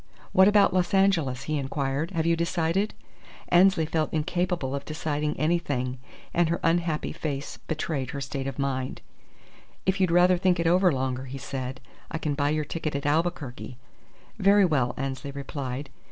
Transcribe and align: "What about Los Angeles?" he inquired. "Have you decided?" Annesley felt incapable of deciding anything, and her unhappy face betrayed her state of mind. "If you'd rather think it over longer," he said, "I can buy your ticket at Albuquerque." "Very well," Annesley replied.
"What 0.31 0.47
about 0.47 0.73
Los 0.73 0.95
Angeles?" 0.95 1.43
he 1.43 1.59
inquired. 1.59 2.09
"Have 2.09 2.25
you 2.25 2.35
decided?" 2.35 2.95
Annesley 3.49 3.85
felt 3.85 4.11
incapable 4.11 4.73
of 4.73 4.83
deciding 4.83 5.39
anything, 5.39 5.99
and 6.33 6.49
her 6.49 6.59
unhappy 6.63 7.11
face 7.13 7.57
betrayed 7.67 8.09
her 8.09 8.19
state 8.19 8.47
of 8.47 8.57
mind. 8.57 9.01
"If 9.85 10.01
you'd 10.01 10.09
rather 10.09 10.39
think 10.39 10.59
it 10.59 10.65
over 10.65 10.91
longer," 10.91 11.25
he 11.25 11.37
said, 11.37 11.81
"I 12.09 12.17
can 12.17 12.33
buy 12.33 12.49
your 12.49 12.65
ticket 12.65 12.95
at 12.95 13.05
Albuquerque." 13.05 13.77
"Very 14.39 14.65
well," 14.65 14.95
Annesley 14.97 15.29
replied. 15.29 15.91